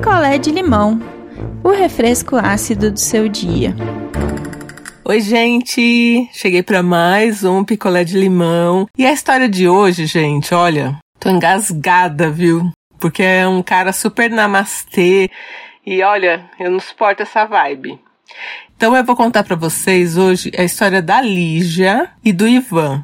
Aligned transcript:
picolé 0.00 0.38
de 0.38 0.50
limão, 0.50 0.98
o 1.62 1.68
refresco 1.68 2.34
ácido 2.36 2.90
do 2.90 2.98
seu 2.98 3.28
dia. 3.28 3.76
Oi, 5.04 5.20
gente! 5.20 6.26
Cheguei 6.32 6.62
para 6.62 6.82
mais 6.82 7.44
um 7.44 7.62
picolé 7.62 8.02
de 8.02 8.18
limão. 8.18 8.88
E 8.96 9.04
a 9.04 9.12
história 9.12 9.46
de 9.46 9.68
hoje, 9.68 10.06
gente, 10.06 10.54
olha, 10.54 10.96
tô 11.18 11.28
engasgada, 11.28 12.30
viu? 12.30 12.72
Porque 12.98 13.22
é 13.22 13.46
um 13.46 13.62
cara 13.62 13.92
super 13.92 14.30
namastê 14.30 15.30
e 15.84 16.02
olha, 16.02 16.48
eu 16.58 16.70
não 16.70 16.80
suporto 16.80 17.22
essa 17.22 17.44
vibe. 17.44 18.00
Então 18.74 18.96
eu 18.96 19.04
vou 19.04 19.14
contar 19.14 19.44
para 19.44 19.54
vocês 19.54 20.16
hoje 20.16 20.50
a 20.56 20.64
história 20.64 21.02
da 21.02 21.20
Lígia 21.20 22.08
e 22.24 22.32
do 22.32 22.48
Ivan. 22.48 23.02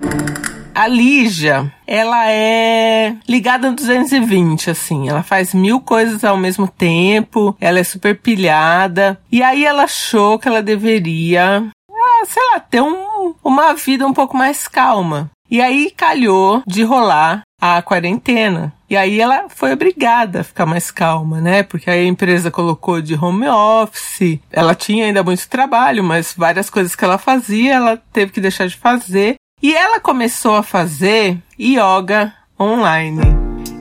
A 0.76 0.86
Lígia, 0.86 1.72
ela 1.86 2.30
é 2.30 3.16
ligada 3.26 3.70
no 3.70 3.76
220, 3.76 4.70
assim. 4.70 5.08
Ela 5.08 5.22
faz 5.22 5.54
mil 5.54 5.80
coisas 5.80 6.22
ao 6.22 6.36
mesmo 6.36 6.68
tempo, 6.68 7.56
ela 7.58 7.78
é 7.78 7.82
super 7.82 8.14
pilhada. 8.20 9.18
E 9.32 9.42
aí 9.42 9.64
ela 9.64 9.84
achou 9.84 10.38
que 10.38 10.46
ela 10.46 10.62
deveria, 10.62 11.66
ah, 11.90 12.26
sei 12.26 12.42
lá, 12.52 12.60
ter 12.60 12.82
um, 12.82 13.34
uma 13.42 13.72
vida 13.72 14.06
um 14.06 14.12
pouco 14.12 14.36
mais 14.36 14.68
calma. 14.68 15.30
E 15.50 15.62
aí 15.62 15.90
calhou 15.96 16.62
de 16.66 16.82
rolar 16.82 17.40
a 17.58 17.80
quarentena. 17.80 18.70
E 18.88 18.98
aí 18.98 19.18
ela 19.18 19.46
foi 19.48 19.72
obrigada 19.72 20.40
a 20.40 20.44
ficar 20.44 20.66
mais 20.66 20.90
calma, 20.90 21.40
né? 21.40 21.62
Porque 21.62 21.90
a 21.90 22.04
empresa 22.04 22.50
colocou 22.50 23.00
de 23.00 23.14
home 23.14 23.48
office. 23.48 24.40
Ela 24.52 24.74
tinha 24.74 25.06
ainda 25.06 25.22
muito 25.24 25.48
trabalho, 25.48 26.04
mas 26.04 26.34
várias 26.36 26.68
coisas 26.68 26.94
que 26.94 27.02
ela 27.02 27.16
fazia, 27.16 27.74
ela 27.74 27.96
teve 28.12 28.30
que 28.30 28.42
deixar 28.42 28.66
de 28.68 28.76
fazer. 28.76 29.36
E 29.66 29.74
ela 29.74 29.98
começou 29.98 30.54
a 30.54 30.62
fazer 30.62 31.38
yoga 31.58 32.32
online. 32.56 33.20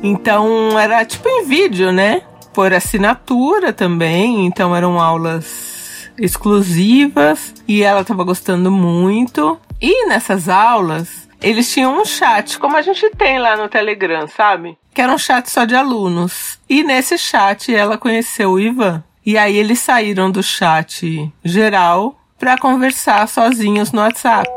Então 0.01 0.79
era 0.79 1.05
tipo 1.05 1.29
em 1.29 1.45
vídeo, 1.45 1.91
né? 1.91 2.23
Por 2.55 2.73
assinatura 2.73 3.71
também. 3.71 4.47
Então 4.47 4.75
eram 4.75 4.99
aulas 4.99 6.09
exclusivas 6.17 7.53
e 7.67 7.83
ela 7.83 8.01
estava 8.01 8.23
gostando 8.23 8.71
muito. 8.71 9.59
E 9.79 10.07
nessas 10.07 10.49
aulas 10.49 11.29
eles 11.39 11.71
tinham 11.71 12.01
um 12.01 12.03
chat, 12.03 12.57
como 12.57 12.75
a 12.75 12.81
gente 12.81 13.07
tem 13.11 13.37
lá 13.37 13.55
no 13.55 13.69
Telegram, 13.69 14.27
sabe? 14.27 14.75
Que 14.91 15.03
era 15.03 15.13
um 15.13 15.19
chat 15.19 15.47
só 15.51 15.65
de 15.65 15.75
alunos. 15.75 16.57
E 16.67 16.83
nesse 16.83 17.15
chat 17.15 17.71
ela 17.71 17.95
conheceu 17.95 18.53
o 18.53 18.59
Ivan. 18.59 19.03
E 19.23 19.37
aí 19.37 19.55
eles 19.55 19.81
saíram 19.81 20.31
do 20.31 20.41
chat 20.41 21.31
geral 21.43 22.19
para 22.39 22.57
conversar 22.57 23.27
sozinhos 23.27 23.91
no 23.91 24.01
WhatsApp. 24.01 24.49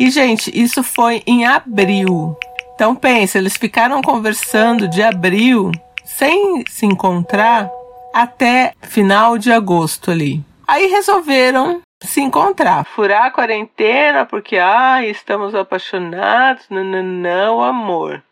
E, 0.00 0.08
gente, 0.10 0.50
isso 0.58 0.82
foi 0.82 1.22
em 1.26 1.44
abril. 1.44 2.34
Então, 2.74 2.96
pensa, 2.96 3.36
eles 3.36 3.58
ficaram 3.58 4.00
conversando 4.00 4.88
de 4.88 5.02
abril, 5.02 5.70
sem 6.06 6.64
se 6.70 6.86
encontrar, 6.86 7.68
até 8.14 8.72
final 8.80 9.36
de 9.36 9.52
agosto 9.52 10.10
ali. 10.10 10.42
Aí 10.66 10.86
resolveram 10.86 11.82
se 12.02 12.22
encontrar, 12.22 12.86
furar 12.86 13.26
a 13.26 13.30
quarentena 13.30 14.24
porque, 14.24 14.56
ah, 14.56 15.04
estamos 15.04 15.54
apaixonados, 15.54 16.64
não, 16.70 16.82
não, 16.82 17.02
não, 17.02 17.62
amor. 17.62 18.22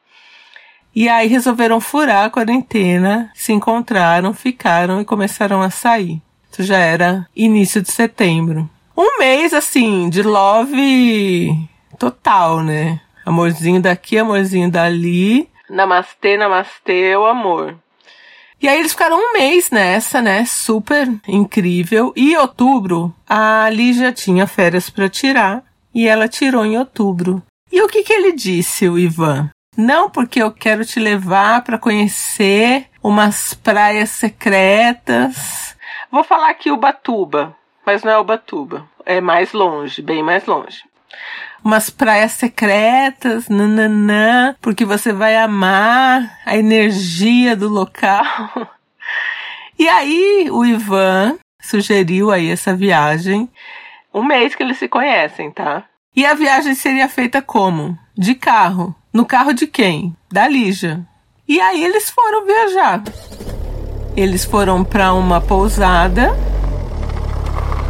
E 0.95 1.07
aí 1.07 1.29
resolveram 1.29 1.83
furar 1.83 2.25
a 2.25 2.31
quarentena, 2.31 3.31
se 3.35 3.53
encontraram, 3.53 4.33
ficaram 4.33 5.03
e 5.03 5.05
começaram 5.05 5.61
a 5.61 5.69
sair. 5.69 6.23
Isso 6.51 6.63
já 6.63 6.79
era 6.79 7.27
início 7.37 7.83
de 7.83 7.93
setembro 7.93 8.71
um 8.99 9.19
mês 9.19 9.55
assim 9.55 10.11
de 10.11 10.23
love 10.23 11.53
total, 11.97 12.65
né? 12.65 13.01
Amorzinho 13.25 13.81
daqui, 13.81 14.19
amorzinho 14.19 14.69
dali. 14.69 15.49
Namastê, 15.71 16.37
namastê, 16.37 17.17
o 17.17 17.25
amor. 17.25 17.77
E 18.61 18.67
aí 18.67 18.81
eles 18.81 18.91
ficaram 18.91 19.17
um 19.17 19.33
mês 19.35 19.71
nessa, 19.71 20.21
né? 20.21 20.45
Super 20.45 21.09
incrível. 21.29 22.13
E 22.17 22.33
em 22.33 22.37
outubro, 22.37 23.15
a 23.29 23.71
Lígia 23.71 24.13
tinha 24.13 24.49
férias 24.49 24.91
para 24.91 25.09
tirar 25.09 25.63
e 25.95 26.09
ela 26.09 26.27
tirou 26.27 26.67
em 26.67 26.77
outubro. 26.77 27.41
E 27.71 27.81
o 27.81 27.87
que 27.87 28.03
que 28.03 28.13
ele 28.13 28.33
disse, 28.33 28.89
o 28.89 28.99
Ivan? 28.99 29.51
Não 29.77 30.11
porque 30.11 30.43
eu 30.43 30.51
quero 30.51 30.85
te 30.85 30.99
levar 30.99 31.63
para 31.63 31.79
conhecer 31.79 32.87
umas 33.01 33.55
praias 33.55 34.11
secretas. 34.11 35.77
Vou 36.11 36.25
falar 36.25 36.51
aqui 36.51 36.73
Ubatuba, 36.73 37.55
mas 37.89 38.03
não 38.03 38.13
é 38.13 38.19
Ubatuba. 38.19 38.87
É 39.07 39.19
mais 39.19 39.55
longe, 39.55 40.03
bem 40.03 40.23
mais 40.23 40.45
longe. 40.45 40.83
Umas 41.65 41.89
praias 41.89 42.33
secretas, 42.33 43.49
nananã, 43.49 44.55
porque 44.61 44.85
você 44.85 45.11
vai 45.11 45.35
amar 45.35 46.39
a 46.45 46.55
energia 46.55 47.57
do 47.57 47.69
local. 47.69 48.25
E 49.81 49.89
aí 49.89 50.49
o 50.51 50.67
Ivan 50.67 51.39
sugeriu 51.63 52.33
aí 52.33 52.51
essa 52.51 52.75
viagem, 52.75 53.49
um 54.13 54.25
mês 54.25 54.57
que 54.57 54.63
eles 54.65 54.77
se 54.77 54.89
conhecem, 54.89 55.53
tá? 55.53 55.85
E 56.17 56.27
a 56.27 56.35
viagem 56.35 56.75
seria 56.75 57.09
feita 57.09 57.41
como? 57.41 57.97
De 58.13 58.35
carro. 58.35 58.93
No 59.13 59.25
carro 59.25 59.53
de 59.53 59.69
quem? 59.69 60.17
Da 60.33 60.49
Lígia. 60.49 61.07
E 61.47 61.61
aí 61.61 61.85
eles 61.85 62.11
foram 62.11 62.45
viajar. 62.45 63.05
Eles 64.17 64.45
foram 64.45 64.83
para 64.83 65.15
uma 65.15 65.41
pousada 65.41 66.37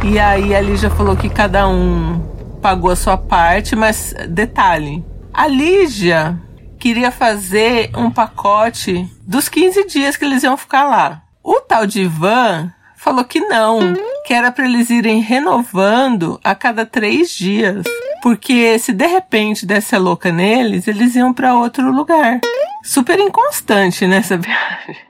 e 0.03 0.17
aí 0.17 0.55
a 0.55 0.61
Lígia 0.61 0.89
falou 0.89 1.15
que 1.15 1.29
cada 1.29 1.67
um 1.67 2.19
pagou 2.61 2.91
a 2.91 2.95
sua 2.95 3.17
parte, 3.17 3.75
mas 3.75 4.13
detalhe, 4.29 5.03
a 5.33 5.47
Lígia 5.47 6.39
queria 6.79 7.11
fazer 7.11 7.91
um 7.95 8.09
pacote 8.09 9.09
dos 9.27 9.49
15 9.49 9.85
dias 9.87 10.15
que 10.15 10.25
eles 10.25 10.43
iam 10.43 10.57
ficar 10.57 10.85
lá. 10.85 11.21
O 11.43 11.59
tal 11.61 11.85
de 11.85 12.01
Ivan 12.01 12.71
falou 12.95 13.23
que 13.23 13.39
não, 13.39 13.93
que 14.25 14.33
era 14.33 14.51
para 14.51 14.65
eles 14.65 14.89
irem 14.89 15.21
renovando 15.21 16.39
a 16.43 16.55
cada 16.55 16.85
três 16.85 17.31
dias. 17.31 17.83
Porque 18.21 18.77
se 18.79 18.91
de 18.91 19.07
repente 19.07 19.65
desse 19.65 19.95
a 19.95 19.99
louca 19.99 20.31
neles, 20.31 20.87
eles 20.87 21.15
iam 21.15 21.33
para 21.33 21.55
outro 21.55 21.91
lugar. 21.91 22.39
Super 22.83 23.19
inconstante 23.19 24.05
nessa 24.05 24.35
viagem. 24.37 25.08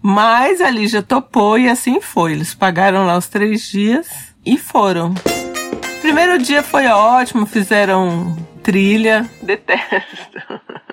Mas 0.00 0.60
a 0.60 0.70
Lígia 0.70 1.02
topou 1.02 1.58
e 1.58 1.68
assim 1.68 2.00
foi. 2.00 2.32
Eles 2.32 2.54
pagaram 2.54 3.06
lá 3.06 3.16
os 3.16 3.28
três 3.28 3.68
dias 3.68 4.34
e 4.44 4.56
foram. 4.56 5.14
Primeiro 6.00 6.38
dia 6.38 6.62
foi 6.62 6.86
ótimo, 6.86 7.44
fizeram 7.44 8.36
trilha. 8.62 9.28
Detesto. 9.42 10.38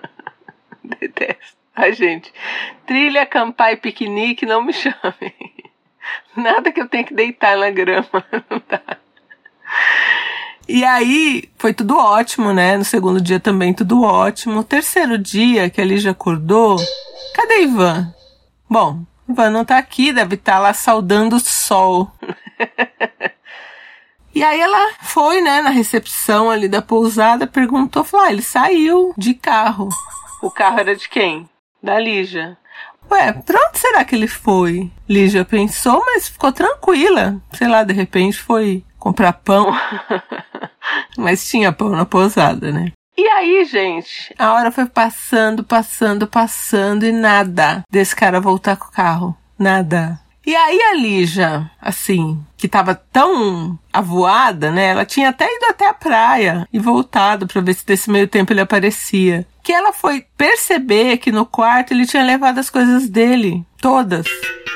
Detesto. 0.83 1.55
Ai, 1.75 1.93
gente. 1.93 2.33
Trilha, 2.88 3.23
acampar 3.23 3.73
e 3.73 3.77
piquenique, 3.77 4.45
não 4.45 4.63
me 4.63 4.73
chamem. 4.73 5.33
Nada 6.35 6.72
que 6.72 6.81
eu 6.81 6.87
tenha 6.87 7.03
que 7.03 7.13
deitar 7.13 7.57
na 7.57 7.69
grama. 7.69 8.07
Não 8.49 8.61
dá. 8.67 8.81
E 10.67 10.83
aí, 10.83 11.49
foi 11.57 11.73
tudo 11.73 11.97
ótimo, 11.97 12.51
né? 12.51 12.77
No 12.77 12.85
segundo 12.85 13.22
dia 13.22 13.39
também 13.39 13.73
tudo 13.73 14.03
ótimo. 14.03 14.59
O 14.59 14.63
terceiro 14.63 15.17
dia 15.17 15.69
que 15.69 15.79
a 15.79 15.85
Lígia 15.85 16.11
acordou, 16.11 16.77
cadê 17.35 17.63
Ivan? 17.63 18.13
Bom, 18.69 19.05
não 19.27 19.65
tá 19.65 19.77
aqui, 19.77 20.11
deve 20.11 20.35
estar 20.35 20.53
tá 20.53 20.59
lá 20.59 20.73
saudando 20.73 21.35
o 21.35 21.39
sol. 21.39 22.11
e 24.33 24.43
aí 24.43 24.59
ela 24.59 24.93
foi, 25.01 25.41
né, 25.41 25.61
na 25.61 25.69
recepção 25.69 26.49
ali 26.49 26.67
da 26.67 26.81
pousada, 26.81 27.47
perguntou, 27.47 28.03
falou, 28.03 28.25
ah, 28.25 28.31
ele 28.31 28.41
saiu 28.41 29.13
de 29.17 29.33
carro. 29.33 29.89
O 30.41 30.51
carro 30.51 30.79
era 30.79 30.95
de 30.95 31.07
quem? 31.09 31.49
Da 31.81 31.99
Lígia. 31.99 32.57
Ué, 33.09 33.33
pra 33.33 33.59
onde 33.67 33.77
será 33.77 34.03
que 34.03 34.15
ele 34.15 34.27
foi? 34.27 34.91
Lígia 35.07 35.45
pensou, 35.45 36.03
mas 36.05 36.27
ficou 36.27 36.51
tranquila. 36.51 37.39
Sei 37.53 37.67
lá, 37.67 37.83
de 37.83 37.93
repente 37.93 38.37
foi 38.37 38.83
comprar 38.97 39.33
pão. 39.33 39.67
mas 41.17 41.47
tinha 41.47 41.71
pão 41.71 41.89
na 41.89 42.05
pousada, 42.05 42.71
né? 42.71 42.91
E 43.17 43.27
aí, 43.27 43.63
gente, 43.65 44.33
a 44.37 44.53
hora 44.53 44.71
foi 44.71 44.85
passando, 44.85 45.63
passando, 45.63 46.27
passando 46.27 47.05
e 47.05 47.11
nada 47.11 47.84
desse 47.90 48.16
cara 48.16 48.41
voltar 48.41 48.75
com 48.75 48.87
o 48.87 48.91
carro. 48.91 49.37
Nada. 49.57 50.19
E 50.45 50.55
aí 50.55 50.79
a 50.79 50.93
Lígia, 50.93 51.72
assim, 51.81 52.40
que 52.55 52.67
tava 52.67 52.93
tão 52.93 53.79
avoada, 53.91 54.69
né? 54.69 54.90
Ela 54.90 55.03
tinha 55.03 55.29
até 55.29 55.45
ido 55.45 55.66
até 55.66 55.87
a 55.87 55.93
praia 55.93 56.67
e 56.72 56.78
voltado 56.78 57.47
para 57.47 57.61
ver 57.61 57.73
se 57.73 57.85
desse 57.85 58.11
meio 58.11 58.28
tempo 58.28 58.53
ele 58.53 58.61
aparecia. 58.61 59.47
Que 59.63 59.73
ela 59.73 59.91
foi 59.91 60.23
perceber 60.37 61.17
que 61.17 61.31
no 61.31 61.47
quarto 61.47 61.93
ele 61.93 62.05
tinha 62.05 62.23
levado 62.23 62.59
as 62.59 62.69
coisas 62.69 63.09
dele, 63.09 63.66
todas. 63.81 64.28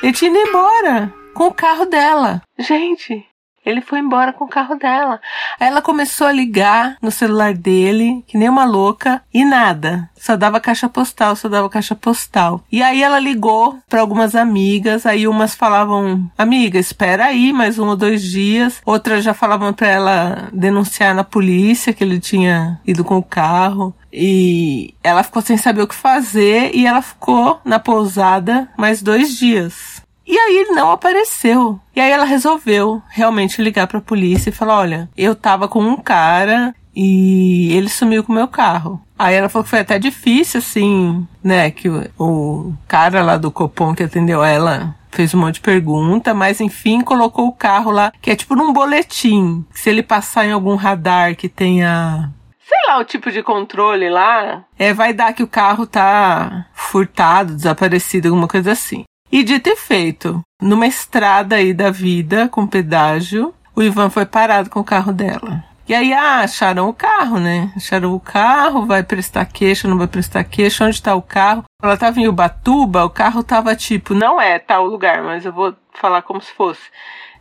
Ele 0.02 0.14
tinha 0.14 0.32
ido 0.32 0.40
embora 0.50 1.14
com 1.36 1.48
o 1.48 1.54
carro 1.54 1.86
dela. 1.86 2.42
Gente, 2.58 3.24
Ele 3.66 3.82
foi 3.82 4.00
embora 4.00 4.34
com 4.34 4.46
o 4.46 4.50
carro 4.50 4.76
dela. 4.76 5.20
Aí 5.60 5.68
ela 5.68 5.82
começou 5.82 6.28
a 6.28 6.32
ligar 6.32 6.98
no 7.02 7.12
celular 7.12 7.54
dele, 7.54 8.24
que 8.28 8.38
nem 8.38 8.50
uma 8.50 8.66
louca, 8.66 9.22
e 9.34 9.44
nada. 9.44 10.10
Só 10.18 10.36
dava 10.36 10.60
caixa 10.60 10.90
postal, 10.90 11.36
só 11.36 11.48
dava 11.48 11.70
caixa 11.70 11.96
postal. 11.96 12.64
E 12.72 12.82
aí 12.82 13.02
ela 13.02 13.20
ligou 13.20 13.78
para 13.88 14.02
algumas 14.02 14.36
amigas, 14.36 15.06
aí 15.06 15.28
umas 15.28 15.56
falavam: 15.56 16.30
"Amiga, 16.38 16.80
espera 16.80 17.26
aí 17.26 17.54
mais 17.54 17.78
um 17.80 17.88
ou 17.90 17.96
dois 17.96 18.24
dias". 18.24 18.82
Outras 18.86 19.24
já 19.24 19.34
falavam 19.34 19.74
para 19.74 19.88
ela 19.88 20.50
denunciar 20.52 21.14
na 21.14 21.24
polícia 21.24 21.94
que 21.94 22.04
ele 22.04 22.20
tinha 22.20 22.80
ido 22.86 23.04
com 23.04 23.18
o 23.18 23.24
carro. 23.24 23.94
E 24.12 24.94
ela 25.04 25.24
ficou 25.24 25.42
sem 25.42 25.56
saber 25.56 25.84
o 25.84 25.88
que 25.88 25.96
fazer 25.96 26.72
e 26.74 26.86
ela 26.88 27.02
ficou 27.02 27.60
na 27.64 27.80
pousada 27.80 28.68
mais 28.78 29.02
dois 29.02 29.38
dias. 29.38 29.99
E 30.30 30.38
aí 30.38 30.58
ele 30.58 30.74
não 30.74 30.92
apareceu. 30.92 31.80
E 31.96 32.00
aí 32.00 32.12
ela 32.12 32.24
resolveu 32.24 33.02
realmente 33.10 33.64
ligar 33.64 33.88
para 33.88 33.98
a 33.98 34.02
polícia 34.02 34.52
e 34.52 34.54
falar: 34.54 34.78
"Olha, 34.78 35.10
eu 35.18 35.34
tava 35.34 35.68
com 35.68 35.80
um 35.80 35.98
cara 35.98 36.76
e 36.96 37.76
ele 37.76 37.90
sumiu 37.90 38.24
com 38.24 38.32
o 38.32 38.36
meu 38.36 38.48
carro". 38.48 39.02
Aí 39.18 39.34
ela 39.34 39.50
falou 39.50 39.64
que 39.64 39.72
foi 39.72 39.80
até 39.80 39.98
difícil 39.98 40.60
assim, 40.60 41.28
né, 41.44 41.72
que 41.72 41.90
o, 41.90 42.08
o 42.20 42.74
cara 42.88 43.24
lá 43.24 43.38
do 43.38 43.52
Copom 43.52 43.96
que 43.96 44.04
atendeu 44.04 44.44
ela 44.44 44.96
fez 45.10 45.34
um 45.34 45.40
monte 45.40 45.56
de 45.56 45.62
pergunta, 45.62 46.32
mas 46.34 46.62
enfim, 46.62 47.02
colocou 47.02 47.48
o 47.48 47.52
carro 47.52 47.90
lá, 47.90 48.14
que 48.22 48.30
é 48.30 48.36
tipo 48.36 48.56
num 48.56 48.72
boletim. 48.72 49.66
Se 49.72 49.90
ele 49.90 50.04
passar 50.04 50.46
em 50.46 50.52
algum 50.52 50.76
radar 50.76 51.36
que 51.36 51.50
tenha 51.50 52.30
sei 52.68 52.78
lá, 52.88 53.00
o 53.00 53.04
tipo 53.04 53.32
de 53.32 53.42
controle 53.42 54.08
lá, 54.12 54.64
é, 54.78 54.94
vai 54.94 55.12
dar 55.12 55.34
que 55.34 55.42
o 55.42 55.48
carro 55.48 55.88
tá 55.88 56.68
furtado, 56.72 57.56
desaparecido, 57.56 58.28
alguma 58.28 58.48
coisa 58.48 58.74
assim. 58.74 59.04
E 59.32 59.44
dito 59.44 59.70
e 59.70 59.76
feito, 59.76 60.42
numa 60.62 60.88
estrada 60.88 61.58
aí 61.58 61.74
da 61.74 61.92
vida, 61.92 62.50
com 62.50 62.66
pedágio, 62.66 63.54
o 63.76 63.84
Ivan 63.84 64.10
foi 64.10 64.26
parado 64.26 64.70
com 64.70 64.80
o 64.80 64.84
carro 64.84 65.14
dela. 65.14 65.64
E 65.88 65.94
aí, 65.94 66.14
ah, 66.14 66.42
acharam 66.42 66.88
o 66.88 66.94
carro, 66.94 67.40
né? 67.40 67.72
Acharam 67.76 68.14
o 68.14 68.20
carro, 68.20 68.86
vai 68.86 69.02
prestar 69.02 69.46
queixa, 69.46 69.88
não 69.88 69.98
vai 69.98 70.08
prestar 70.08 70.44
queixa, 70.44 70.86
onde 70.86 70.96
está 70.96 71.16
o 71.16 71.22
carro? 71.22 71.64
Ela 71.82 71.98
tava 71.98 72.20
em 72.20 72.28
Ubatuba, 72.28 73.06
o 73.06 73.10
carro 73.10 73.44
tava 73.44 73.76
tipo, 73.76 74.14
não 74.14 74.40
é 74.40 74.60
tal 74.60 74.86
lugar, 74.86 75.24
mas 75.24 75.46
eu 75.46 75.54
vou 75.54 75.76
falar 75.94 76.22
como 76.22 76.42
se 76.42 76.52
fosse, 76.54 76.82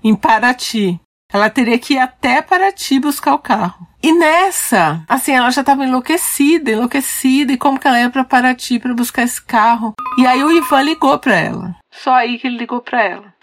em 0.02 0.14
Paraty. 0.14 0.99
Ela 1.30 1.50
teria 1.50 1.78
que 1.78 1.92
ir 1.92 1.98
até 1.98 2.40
Paraty 2.40 2.98
buscar 2.98 3.34
o 3.34 3.38
carro. 3.38 3.86
E 4.02 4.12
nessa, 4.12 5.02
assim, 5.06 5.32
ela 5.32 5.50
já 5.50 5.60
estava 5.60 5.84
enlouquecida, 5.84 6.70
enlouquecida, 6.70 7.52
e 7.52 7.58
como 7.58 7.78
que 7.78 7.86
ela 7.86 8.00
ia 8.00 8.08
para 8.08 8.25
Paraty 8.25 8.78
para 8.78 8.94
buscar 8.94 9.25
esse 9.25 9.42
carro? 9.42 9.92
E 10.16 10.26
aí 10.26 10.42
o 10.42 10.50
Ivan 10.50 10.82
ligou 10.82 11.19
para 11.19 11.34
ela. 11.34 11.76
Só 11.92 12.14
aí 12.14 12.38
que 12.38 12.46
ele 12.46 12.56
ligou 12.56 12.80
para 12.80 13.02
ela. 13.02 13.34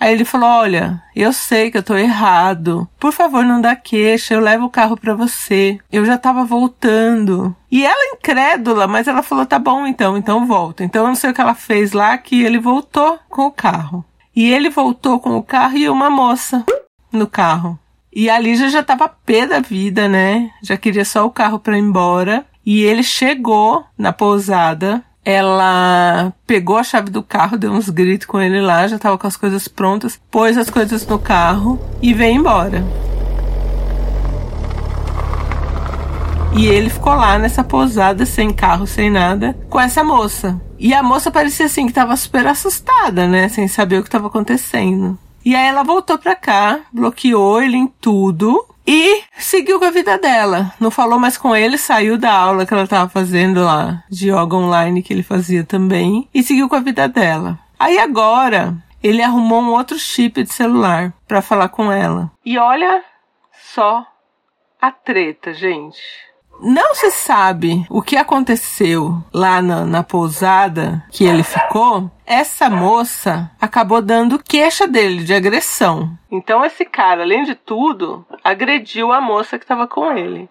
Aí 0.00 0.14
ele 0.14 0.24
falou: 0.24 0.48
"Olha, 0.48 1.02
eu 1.14 1.34
sei 1.34 1.70
que 1.70 1.76
eu 1.76 1.82
tô 1.82 1.94
errado. 1.96 2.88
Por 2.98 3.12
favor, 3.12 3.44
não 3.44 3.60
dá 3.60 3.76
queixa, 3.76 4.32
eu 4.32 4.40
levo 4.40 4.64
o 4.64 4.70
carro 4.70 4.96
para 4.96 5.14
você. 5.14 5.78
Eu 5.92 6.06
já 6.06 6.16
tava 6.16 6.44
voltando". 6.44 7.54
E 7.70 7.84
ela 7.84 8.14
incrédula, 8.14 8.86
mas 8.86 9.06
ela 9.06 9.22
falou: 9.22 9.44
"Tá 9.44 9.58
bom 9.58 9.86
então, 9.86 10.16
então 10.16 10.46
volta". 10.46 10.82
Então 10.82 11.02
eu 11.02 11.08
não 11.08 11.14
sei 11.14 11.30
o 11.30 11.34
que 11.34 11.42
ela 11.42 11.54
fez 11.54 11.92
lá 11.92 12.16
que 12.16 12.42
ele 12.42 12.58
voltou 12.58 13.18
com 13.28 13.42
o 13.42 13.52
carro. 13.52 14.02
E 14.34 14.50
ele 14.50 14.70
voltou 14.70 15.20
com 15.20 15.36
o 15.36 15.42
carro 15.42 15.76
e 15.76 15.88
uma 15.90 16.08
moça 16.08 16.64
no 17.16 17.26
carro. 17.26 17.78
E 18.12 18.30
a 18.30 18.38
Lígia 18.38 18.68
já 18.68 18.82
tava 18.82 19.08
pé 19.08 19.46
da 19.46 19.58
vida, 19.58 20.08
né? 20.08 20.50
Já 20.62 20.76
queria 20.76 21.04
só 21.04 21.26
o 21.26 21.30
carro 21.30 21.58
para 21.58 21.76
ir 21.76 21.80
embora. 21.80 22.46
E 22.64 22.82
ele 22.82 23.02
chegou 23.02 23.84
na 23.98 24.12
pousada. 24.12 25.02
Ela 25.24 26.32
pegou 26.46 26.76
a 26.76 26.84
chave 26.84 27.10
do 27.10 27.22
carro, 27.22 27.56
deu 27.56 27.72
uns 27.72 27.88
gritos 27.88 28.26
com 28.26 28.40
ele 28.40 28.60
lá, 28.60 28.86
já 28.86 28.98
tava 28.98 29.16
com 29.16 29.26
as 29.26 29.38
coisas 29.38 29.66
prontas, 29.66 30.20
pôs 30.30 30.58
as 30.58 30.68
coisas 30.68 31.06
no 31.06 31.18
carro 31.18 31.80
e 32.02 32.12
veio 32.12 32.36
embora. 32.36 32.84
E 36.56 36.66
ele 36.66 36.88
ficou 36.88 37.14
lá 37.14 37.36
nessa 37.36 37.64
pousada, 37.64 38.24
sem 38.24 38.52
carro, 38.52 38.86
sem 38.86 39.10
nada, 39.10 39.56
com 39.68 39.80
essa 39.80 40.04
moça. 40.04 40.60
E 40.78 40.94
a 40.94 41.02
moça 41.02 41.30
parecia 41.30 41.66
assim 41.66 41.86
que 41.86 41.92
tava 41.92 42.14
super 42.16 42.46
assustada, 42.46 43.26
né? 43.26 43.48
Sem 43.48 43.66
saber 43.66 43.98
o 43.98 44.02
que 44.02 44.08
estava 44.08 44.28
acontecendo. 44.28 45.18
E 45.44 45.54
aí 45.54 45.66
ela 45.66 45.82
voltou 45.82 46.18
pra 46.18 46.34
cá, 46.34 46.80
bloqueou 46.92 47.60
ele 47.62 47.76
em 47.76 47.86
tudo 47.86 48.66
e 48.86 49.22
seguiu 49.38 49.78
com 49.78 49.84
a 49.84 49.90
vida 49.90 50.18
dela. 50.18 50.72
Não 50.78 50.90
falou 50.90 51.18
mais 51.18 51.36
com 51.36 51.54
ele, 51.54 51.76
saiu 51.78 52.16
da 52.18 52.32
aula 52.32 52.66
que 52.66 52.72
ela 52.72 52.86
tava 52.86 53.08
fazendo 53.08 53.62
lá, 53.64 54.02
de 54.10 54.30
yoga 54.30 54.56
online 54.56 55.02
que 55.02 55.12
ele 55.12 55.22
fazia 55.22 55.64
também, 55.64 56.28
e 56.32 56.42
seguiu 56.42 56.68
com 56.68 56.76
a 56.76 56.80
vida 56.80 57.08
dela. 57.08 57.58
Aí 57.78 57.98
agora, 57.98 58.74
ele 59.02 59.22
arrumou 59.22 59.60
um 59.60 59.72
outro 59.72 59.98
chip 59.98 60.42
de 60.42 60.52
celular 60.52 61.12
para 61.28 61.42
falar 61.42 61.68
com 61.68 61.90
ela. 61.90 62.30
E 62.44 62.58
olha 62.58 63.02
só 63.52 64.06
a 64.80 64.90
treta, 64.90 65.52
gente. 65.52 66.00
Não 66.60 66.94
se 66.94 67.10
sabe 67.10 67.86
o 67.90 68.00
que 68.00 68.16
aconteceu 68.16 69.22
lá 69.32 69.60
na, 69.60 69.84
na, 69.84 70.02
pousada 70.02 71.04
que 71.10 71.24
ele 71.24 71.42
ficou. 71.42 72.10
Essa 72.24 72.70
moça 72.70 73.50
acabou 73.60 74.00
dando 74.00 74.42
queixa 74.42 74.86
dele 74.86 75.24
de 75.24 75.34
agressão. 75.34 76.16
Então 76.30 76.64
esse 76.64 76.84
cara, 76.84 77.22
além 77.22 77.44
de 77.44 77.54
tudo, 77.54 78.24
agrediu 78.42 79.12
a 79.12 79.20
moça 79.20 79.58
que 79.58 79.64
estava 79.64 79.86
com 79.86 80.12
ele. 80.12 80.48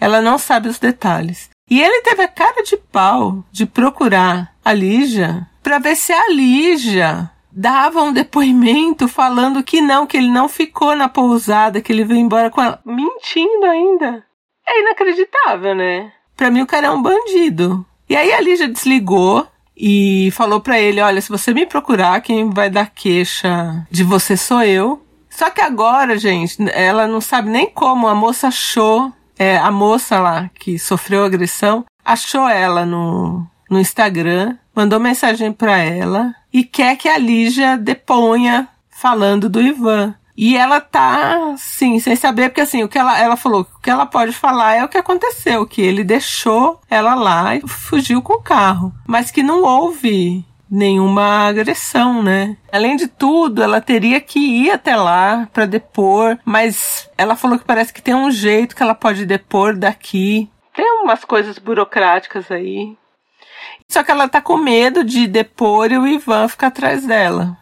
Ela 0.00 0.20
não 0.20 0.38
sabe 0.38 0.68
os 0.68 0.78
detalhes. 0.78 1.50
E 1.68 1.82
ele 1.82 2.02
teve 2.02 2.22
a 2.22 2.28
cara 2.28 2.62
de 2.62 2.76
pau 2.76 3.44
de 3.50 3.66
procurar 3.66 4.52
a 4.64 4.72
Lígia 4.72 5.46
para 5.62 5.78
ver 5.78 5.96
se 5.96 6.12
a 6.12 6.28
Lígia 6.28 7.30
dava 7.50 8.02
um 8.02 8.12
depoimento 8.12 9.08
falando 9.08 9.62
que 9.64 9.80
não, 9.80 10.06
que 10.06 10.16
ele 10.16 10.30
não 10.30 10.48
ficou 10.48 10.94
na 10.94 11.08
pousada, 11.08 11.80
que 11.80 11.90
ele 11.90 12.04
veio 12.04 12.20
embora 12.20 12.50
com 12.50 12.62
ela, 12.62 12.78
mentindo 12.84 13.64
ainda. 13.64 14.25
É 14.68 14.80
inacreditável, 14.80 15.74
né? 15.74 16.12
Pra 16.36 16.50
mim 16.50 16.62
o 16.62 16.66
cara 16.66 16.88
é 16.88 16.90
um 16.90 17.00
bandido. 17.00 17.84
E 18.08 18.16
aí 18.16 18.32
a 18.32 18.40
Lígia 18.40 18.68
desligou 18.68 19.46
e 19.76 20.30
falou 20.32 20.60
para 20.60 20.78
ele: 20.80 21.00
Olha, 21.00 21.20
se 21.20 21.28
você 21.28 21.52
me 21.52 21.66
procurar, 21.66 22.20
quem 22.20 22.50
vai 22.50 22.70
dar 22.70 22.90
queixa 22.90 23.86
de 23.90 24.02
você 24.02 24.36
sou 24.36 24.62
eu. 24.62 25.02
Só 25.30 25.50
que 25.50 25.60
agora, 25.60 26.18
gente, 26.18 26.56
ela 26.72 27.06
não 27.06 27.20
sabe 27.20 27.50
nem 27.50 27.66
como 27.66 28.08
a 28.08 28.14
moça 28.14 28.48
achou, 28.48 29.12
é, 29.38 29.58
a 29.58 29.70
moça 29.70 30.18
lá 30.18 30.50
que 30.58 30.78
sofreu 30.78 31.24
agressão, 31.24 31.84
achou 32.02 32.48
ela 32.48 32.86
no, 32.86 33.46
no 33.68 33.78
Instagram, 33.78 34.56
mandou 34.74 34.98
mensagem 34.98 35.52
para 35.52 35.76
ela 35.76 36.34
e 36.50 36.64
quer 36.64 36.96
que 36.96 37.06
a 37.06 37.18
Lígia 37.18 37.76
deponha 37.76 38.66
falando 38.88 39.48
do 39.48 39.60
Ivan. 39.60 40.14
E 40.36 40.56
ela 40.56 40.80
tá, 40.80 41.54
sim, 41.56 41.98
sem 41.98 42.14
saber, 42.14 42.50
porque 42.50 42.60
assim, 42.60 42.82
o 42.82 42.88
que 42.88 42.98
ela, 42.98 43.18
ela 43.18 43.36
falou, 43.36 43.62
o 43.62 43.80
que 43.80 43.88
ela 43.88 44.04
pode 44.04 44.32
falar 44.32 44.74
é 44.74 44.84
o 44.84 44.88
que 44.88 44.98
aconteceu, 44.98 45.66
que 45.66 45.80
ele 45.80 46.04
deixou 46.04 46.80
ela 46.90 47.14
lá 47.14 47.56
e 47.56 47.66
fugiu 47.66 48.20
com 48.20 48.34
o 48.34 48.42
carro. 48.42 48.92
Mas 49.06 49.30
que 49.30 49.42
não 49.42 49.62
houve 49.62 50.44
nenhuma 50.70 51.48
agressão, 51.48 52.22
né? 52.22 52.56
Além 52.70 52.96
de 52.96 53.06
tudo, 53.06 53.62
ela 53.62 53.80
teria 53.80 54.20
que 54.20 54.38
ir 54.38 54.70
até 54.70 54.94
lá 54.96 55.48
para 55.52 55.64
depor, 55.64 56.38
mas 56.44 57.08
ela 57.16 57.36
falou 57.36 57.58
que 57.58 57.64
parece 57.64 57.92
que 57.92 58.02
tem 58.02 58.14
um 58.14 58.30
jeito 58.30 58.76
que 58.76 58.82
ela 58.82 58.94
pode 58.94 59.24
depor 59.24 59.74
daqui. 59.76 60.50
Tem 60.74 60.84
umas 61.02 61.24
coisas 61.24 61.58
burocráticas 61.58 62.50
aí. 62.50 62.96
Só 63.88 64.02
que 64.02 64.10
ela 64.10 64.28
tá 64.28 64.40
com 64.40 64.56
medo 64.56 65.04
de 65.04 65.26
depor 65.26 65.90
e 65.90 65.98
o 65.98 66.06
Ivan 66.06 66.48
ficar 66.48 66.66
atrás 66.66 67.06
dela. 67.06 67.56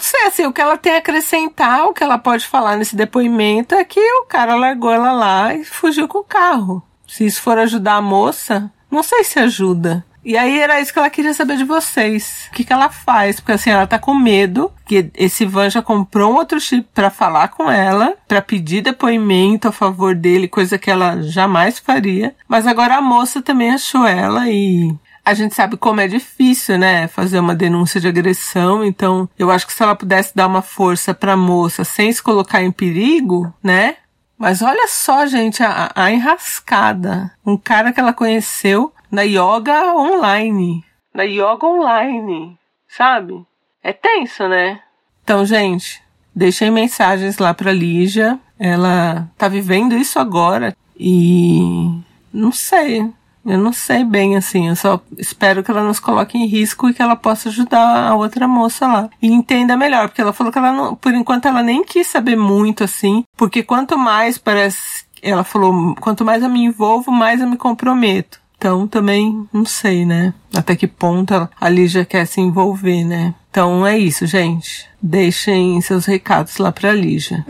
Não 0.00 0.04
sei, 0.06 0.26
assim, 0.26 0.46
o 0.46 0.52
que 0.52 0.62
ela 0.62 0.78
tem 0.78 0.94
a 0.94 0.96
acrescentar, 0.96 1.84
o 1.84 1.92
que 1.92 2.02
ela 2.02 2.16
pode 2.16 2.46
falar 2.46 2.74
nesse 2.78 2.96
depoimento 2.96 3.74
é 3.74 3.84
que 3.84 4.00
o 4.00 4.24
cara 4.24 4.56
largou 4.56 4.90
ela 4.90 5.12
lá 5.12 5.54
e 5.54 5.62
fugiu 5.62 6.08
com 6.08 6.20
o 6.20 6.24
carro. 6.24 6.82
Se 7.06 7.26
isso 7.26 7.42
for 7.42 7.58
ajudar 7.58 7.96
a 7.96 8.02
moça, 8.02 8.72
não 8.90 9.02
sei 9.02 9.22
se 9.24 9.38
ajuda. 9.38 10.02
E 10.24 10.38
aí 10.38 10.58
era 10.58 10.80
isso 10.80 10.90
que 10.90 10.98
ela 10.98 11.10
queria 11.10 11.34
saber 11.34 11.58
de 11.58 11.64
vocês. 11.64 12.48
O 12.48 12.54
que, 12.54 12.64
que 12.64 12.72
ela 12.72 12.88
faz? 12.88 13.40
Porque 13.40 13.52
assim, 13.52 13.68
ela 13.68 13.86
tá 13.86 13.98
com 13.98 14.14
medo 14.14 14.72
que 14.86 15.10
esse 15.14 15.44
Van 15.44 15.68
já 15.68 15.82
comprou 15.82 16.32
um 16.32 16.36
outro 16.36 16.58
chip 16.58 16.88
para 16.94 17.10
falar 17.10 17.48
com 17.48 17.70
ela, 17.70 18.14
para 18.26 18.40
pedir 18.40 18.80
depoimento 18.80 19.68
a 19.68 19.72
favor 19.72 20.14
dele, 20.14 20.48
coisa 20.48 20.78
que 20.78 20.90
ela 20.90 21.20
jamais 21.20 21.78
faria. 21.78 22.34
Mas 22.48 22.66
agora 22.66 22.96
a 22.96 23.02
moça 23.02 23.42
também 23.42 23.72
achou 23.72 24.06
ela 24.06 24.48
e 24.48 24.94
a 25.30 25.34
gente 25.34 25.54
sabe 25.54 25.76
como 25.76 26.00
é 26.00 26.08
difícil, 26.08 26.76
né, 26.76 27.06
fazer 27.06 27.38
uma 27.38 27.54
denúncia 27.54 28.00
de 28.00 28.08
agressão, 28.08 28.84
então 28.84 29.28
eu 29.38 29.48
acho 29.50 29.64
que 29.64 29.72
se 29.72 29.82
ela 29.82 29.94
pudesse 29.94 30.34
dar 30.34 30.48
uma 30.48 30.60
força 30.60 31.14
pra 31.14 31.36
moça 31.36 31.84
sem 31.84 32.12
se 32.12 32.20
colocar 32.20 32.62
em 32.62 32.72
perigo, 32.72 33.52
né? 33.62 33.96
Mas 34.36 34.60
olha 34.60 34.88
só, 34.88 35.26
gente, 35.26 35.62
a, 35.62 35.92
a 35.94 36.10
enrascada. 36.10 37.30
Um 37.46 37.56
cara 37.56 37.92
que 37.92 38.00
ela 38.00 38.12
conheceu 38.12 38.92
na 39.10 39.22
yoga 39.22 39.94
online. 39.94 40.82
Na 41.14 41.22
yoga 41.22 41.66
online, 41.66 42.58
sabe? 42.88 43.44
É 43.82 43.92
tenso, 43.92 44.48
né? 44.48 44.80
Então, 45.22 45.44
gente, 45.44 46.02
deixei 46.34 46.70
mensagens 46.70 47.38
lá 47.38 47.54
pra 47.54 47.72
Lígia. 47.72 48.40
Ela 48.58 49.28
tá 49.38 49.46
vivendo 49.46 49.96
isso 49.96 50.18
agora 50.18 50.74
e 50.98 52.00
não 52.32 52.50
sei 52.50 53.12
Eu 53.44 53.58
não 53.58 53.72
sei 53.72 54.04
bem 54.04 54.36
assim, 54.36 54.68
eu 54.68 54.76
só 54.76 55.00
espero 55.16 55.62
que 55.62 55.70
ela 55.70 55.82
nos 55.82 55.98
coloque 55.98 56.36
em 56.36 56.46
risco 56.46 56.88
e 56.88 56.94
que 56.94 57.00
ela 57.00 57.16
possa 57.16 57.48
ajudar 57.48 58.08
a 58.08 58.14
outra 58.14 58.46
moça 58.46 58.86
lá. 58.86 59.10
E 59.20 59.28
entenda 59.28 59.76
melhor, 59.76 60.08
porque 60.08 60.20
ela 60.20 60.32
falou 60.32 60.52
que 60.52 60.58
ela 60.58 60.72
não, 60.72 60.94
por 60.94 61.14
enquanto 61.14 61.46
ela 61.46 61.62
nem 61.62 61.82
quis 61.84 62.06
saber 62.06 62.36
muito 62.36 62.84
assim, 62.84 63.24
porque 63.36 63.62
quanto 63.62 63.96
mais 63.96 64.36
parece, 64.36 65.04
ela 65.22 65.42
falou, 65.44 65.94
quanto 65.96 66.24
mais 66.24 66.42
eu 66.42 66.50
me 66.50 66.64
envolvo, 66.64 67.10
mais 67.10 67.40
eu 67.40 67.48
me 67.48 67.56
comprometo. 67.56 68.40
Então 68.58 68.86
também 68.86 69.48
não 69.50 69.64
sei, 69.64 70.04
né? 70.04 70.34
Até 70.54 70.76
que 70.76 70.86
ponto 70.86 71.48
a 71.58 71.68
Lígia 71.70 72.04
quer 72.04 72.26
se 72.26 72.42
envolver, 72.42 73.04
né? 73.04 73.34
Então 73.50 73.86
é 73.86 73.98
isso, 73.98 74.26
gente. 74.26 74.86
Deixem 75.02 75.80
seus 75.80 76.04
recados 76.04 76.58
lá 76.58 76.70
pra 76.70 76.92
Lígia. 76.92 77.44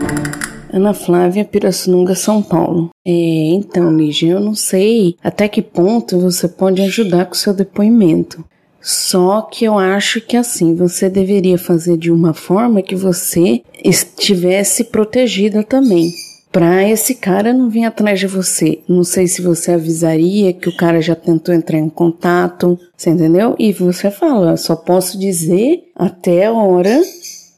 Ana 0.71 0.93
Flávia 0.93 1.43
Pirassununga, 1.43 2.15
São 2.15 2.41
Paulo. 2.41 2.89
É, 3.05 3.11
então, 3.11 3.95
Lígia, 3.95 4.33
eu 4.33 4.39
não 4.39 4.55
sei 4.55 5.15
até 5.23 5.47
que 5.47 5.61
ponto 5.61 6.19
você 6.19 6.47
pode 6.47 6.81
ajudar 6.81 7.25
com 7.25 7.33
seu 7.33 7.53
depoimento. 7.53 8.43
Só 8.81 9.41
que 9.41 9.65
eu 9.65 9.77
acho 9.77 10.19
que 10.21 10.35
assim, 10.35 10.73
você 10.73 11.07
deveria 11.07 11.57
fazer 11.57 11.97
de 11.97 12.11
uma 12.11 12.33
forma 12.33 12.81
que 12.81 12.95
você 12.95 13.61
estivesse 13.83 14.85
protegida 14.85 15.63
também. 15.63 16.11
Pra 16.51 16.87
esse 16.87 17.15
cara 17.15 17.53
não 17.53 17.69
vir 17.69 17.85
atrás 17.85 18.19
de 18.19 18.27
você. 18.27 18.79
Não 18.87 19.03
sei 19.03 19.25
se 19.27 19.41
você 19.41 19.71
avisaria 19.71 20.51
que 20.51 20.67
o 20.67 20.75
cara 20.75 21.01
já 21.01 21.15
tentou 21.15 21.55
entrar 21.55 21.77
em 21.77 21.87
contato, 21.87 22.77
você 22.97 23.11
entendeu? 23.11 23.55
E 23.57 23.71
você 23.71 24.11
fala, 24.11 24.57
só 24.57 24.75
posso 24.75 25.17
dizer 25.17 25.83
até 25.95 26.47
a 26.47 26.53
hora 26.53 27.01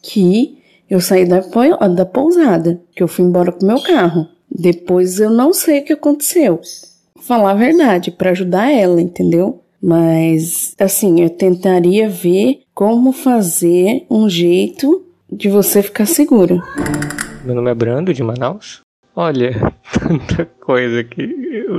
que 0.01 0.57
eu 0.93 1.01
saí 1.01 1.25
da, 1.25 1.39
da 1.87 2.05
pousada, 2.05 2.79
que 2.95 3.01
eu 3.01 3.07
fui 3.07 3.25
embora 3.25 3.51
com 3.51 3.65
meu 3.65 3.81
carro. 3.81 4.27
Depois 4.47 5.19
eu 5.19 5.31
não 5.31 5.51
sei 5.51 5.79
o 5.79 5.85
que 5.85 5.93
aconteceu. 5.93 6.61
Falar 7.19 7.51
a 7.51 7.55
verdade, 7.55 8.11
para 8.11 8.29
ajudar 8.29 8.71
ela, 8.71 9.01
entendeu? 9.01 9.63
Mas, 9.81 10.75
assim, 10.79 11.21
eu 11.21 11.31
tentaria 11.31 12.07
ver 12.07 12.59
como 12.75 13.11
fazer 13.11 14.05
um 14.07 14.29
jeito 14.29 15.03
de 15.31 15.49
você 15.49 15.81
ficar 15.81 16.05
segura. 16.05 16.61
Meu 17.43 17.55
nome 17.55 17.71
é 17.71 17.73
Brando, 17.73 18.13
de 18.13 18.21
Manaus. 18.21 18.81
Olha, 19.15 19.73
tanta 19.99 20.45
coisa 20.45 21.03
que. 21.03 21.27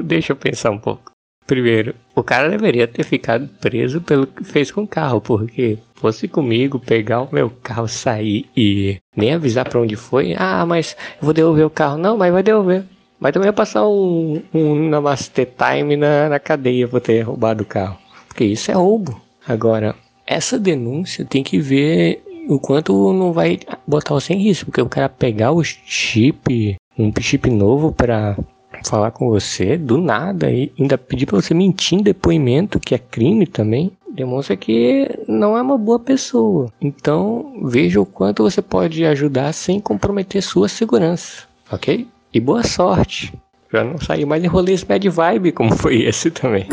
Deixa 0.04 0.33
eu 0.33 0.37
pensar 0.37 0.73
um 0.73 0.78
pouco. 0.78 1.12
Primeiro, 1.46 1.94
o 2.14 2.22
cara 2.22 2.48
deveria 2.48 2.88
ter 2.88 3.04
ficado 3.04 3.48
preso 3.60 4.00
pelo 4.00 4.26
que 4.26 4.42
fez 4.44 4.70
com 4.70 4.82
o 4.82 4.88
carro, 4.88 5.20
porque 5.20 5.78
fosse 5.94 6.26
comigo 6.26 6.78
pegar 6.78 7.22
o 7.22 7.28
meu 7.30 7.50
carro, 7.50 7.86
sair 7.86 8.46
e 8.56 8.98
nem 9.14 9.34
avisar 9.34 9.68
para 9.68 9.80
onde 9.80 9.94
foi. 9.94 10.34
Ah, 10.38 10.64
mas 10.66 10.96
eu 11.20 11.24
vou 11.24 11.34
devolver 11.34 11.66
o 11.66 11.70
carro. 11.70 11.98
Não, 11.98 12.16
mas 12.16 12.32
vai 12.32 12.42
devolver. 12.42 12.84
Mas 13.20 13.32
também 13.32 13.46
vai 13.46 13.56
passar 13.56 13.86
um, 13.86 14.42
um 14.52 14.88
Namaste 14.88 15.46
Time 15.46 15.96
na, 15.96 16.28
na 16.28 16.38
cadeia 16.38 16.88
por 16.88 17.00
ter 17.00 17.22
roubado 17.22 17.62
o 17.62 17.66
carro. 17.66 17.98
Porque 18.28 18.44
isso 18.44 18.70
é 18.70 18.74
roubo. 18.74 19.20
Agora, 19.46 19.94
essa 20.26 20.58
denúncia 20.58 21.24
tem 21.24 21.42
que 21.42 21.58
ver 21.58 22.22
o 22.48 22.58
quanto 22.58 23.12
não 23.12 23.32
vai 23.32 23.60
botar 23.86 24.14
você 24.14 24.32
em 24.32 24.42
risco. 24.42 24.66
Porque 24.66 24.82
o 24.82 24.88
cara 24.88 25.08
pegar 25.08 25.52
o 25.52 25.62
chip, 25.62 26.76
um 26.98 27.12
chip 27.20 27.50
novo 27.50 27.92
para 27.92 28.36
falar 28.85 29.11
com 29.11 29.28
você 29.28 29.76
do 29.76 29.99
nada 29.99 30.50
e 30.50 30.73
ainda 30.78 30.99
pedir 30.99 31.26
para 31.26 31.40
você 31.40 31.54
mentir 31.54 31.99
em 31.99 32.02
depoimento, 32.02 32.81
que 32.81 32.95
é 32.95 32.99
crime 32.99 33.47
também, 33.47 33.93
demonstra 34.14 34.57
que 34.57 35.11
não 35.26 35.57
é 35.57 35.62
uma 35.62 35.76
boa 35.76 35.99
pessoa. 35.99 36.73
Então, 36.81 37.52
veja 37.64 38.00
o 38.00 38.07
quanto 38.07 38.43
você 38.43 38.62
pode 38.62 39.04
ajudar 39.04 39.52
sem 39.52 39.78
comprometer 39.81 40.43
sua 40.43 40.69
segurança, 40.69 41.43
ok? 41.71 42.09
E 42.33 42.40
boa 42.40 42.62
sorte. 42.62 43.35
Pra 43.69 43.85
não 43.85 43.99
sair 43.99 44.25
mais 44.25 44.45
em 44.45 44.47
rolês 44.47 44.85
bad 44.85 45.09
vibe 45.09 45.50
como 45.52 45.75
foi 45.76 46.02
esse 46.02 46.31
também. 46.31 46.69